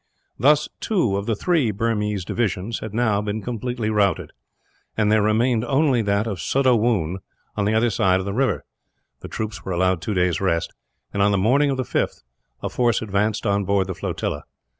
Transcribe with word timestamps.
Thus, 0.39 0.67
two 0.79 1.15
of 1.15 1.27
the 1.27 1.35
three 1.35 1.69
Burmese 1.69 2.25
divisions 2.25 2.79
had 2.79 2.91
now 2.91 3.21
been 3.21 3.43
completely 3.43 3.91
routed; 3.91 4.31
and 4.97 5.11
there 5.11 5.21
remained 5.21 5.63
only 5.63 6.01
that 6.01 6.25
of 6.25 6.39
Sudda 6.41 6.75
Woon, 6.75 7.19
on 7.55 7.65
the 7.65 7.75
other 7.75 7.91
side 7.91 8.19
of 8.19 8.25
the 8.25 8.33
river. 8.33 8.65
The 9.19 9.27
troops 9.27 9.63
were 9.63 9.73
allowed 9.73 10.01
two 10.01 10.15
days' 10.15 10.41
rest 10.41 10.73
and, 11.13 11.21
on 11.21 11.29
the 11.29 11.37
morning 11.37 11.69
of 11.69 11.77
the 11.77 11.83
5th, 11.83 12.23
a 12.63 12.69
force 12.69 13.03
advanced 13.03 13.45
on 13.45 13.63
board 13.63 13.85
the 13.85 13.93
flotilla. 13.93 14.45